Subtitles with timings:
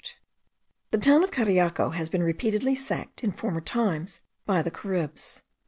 [0.89, 5.43] The town of Cariaco has been repeatedly sacked in former times by the Caribs.